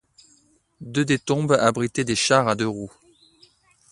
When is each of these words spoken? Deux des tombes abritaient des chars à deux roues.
Deux 0.79 1.05
des 1.05 1.19
tombes 1.19 1.51
abritaient 1.51 2.03
des 2.03 2.15
chars 2.15 2.47
à 2.47 2.55
deux 2.55 2.67
roues. 2.67 2.91